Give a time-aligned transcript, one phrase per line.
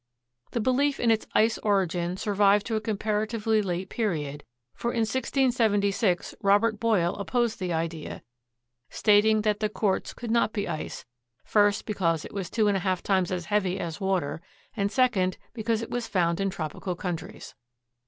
[0.49, 4.43] The belief in its ice origin survived to a comparatively late period,
[4.73, 8.23] for in 1676 Robert Boyle opposed the idea,
[8.89, 11.05] stating that the quartz could not be ice,
[11.43, 14.41] first because it was two and a half times as heavy as water,
[14.75, 17.53] and second because it was found in tropical countries.